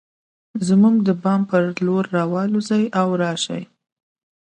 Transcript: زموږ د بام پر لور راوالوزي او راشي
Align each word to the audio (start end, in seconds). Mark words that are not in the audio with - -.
زموږ 0.67 0.95
د 1.07 1.09
بام 1.23 1.41
پر 1.49 1.63
لور 1.85 2.03
راوالوزي 2.17 2.83
او 2.99 3.07
راشي 3.21 3.61